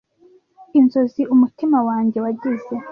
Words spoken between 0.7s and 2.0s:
inzozi umutima